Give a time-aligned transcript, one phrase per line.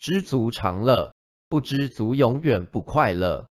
[0.00, 1.14] 知足常乐
[1.50, 3.49] 不知足永远不快乐。